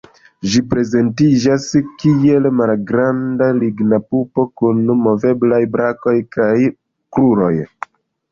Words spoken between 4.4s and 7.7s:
kun moveblaj brakoj kaj kruroj.